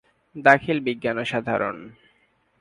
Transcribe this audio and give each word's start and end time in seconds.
দাখিল 0.35 0.77
বিজ্ঞান 0.87 1.17
ও 1.17 1.23
সাধারণ। 1.23 1.77